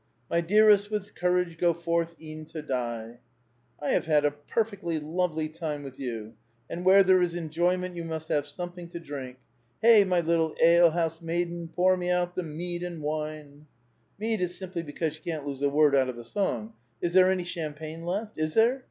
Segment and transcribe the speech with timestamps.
[0.31, 3.19] My dearest, with courage Go forth e'en to die
[3.77, 6.33] 1 *' I have had a perfectly lovely time with you;
[6.67, 9.37] and where there is enjoyment, 3^ou must have something to drink.
[9.79, 13.67] Hey I my little ale bouse maiden, Pour me out the mead and wine!
[13.91, 16.73] '* Mead is simply because you can't lose a word out of the song.
[16.99, 18.39] Is there any champagne left?
[18.39, 18.79] is there?